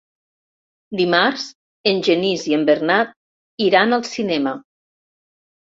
[1.01, 1.43] Dimarts
[1.93, 3.15] en Genís i en Bernat
[3.69, 4.61] iran al cinema.